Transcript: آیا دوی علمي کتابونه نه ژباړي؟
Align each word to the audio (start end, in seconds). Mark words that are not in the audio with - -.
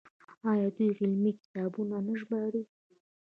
آیا 0.51 0.67
دوی 0.75 0.89
علمي 0.99 1.31
کتابونه 1.41 1.95
نه 2.07 2.13
ژباړي؟ 2.19 2.63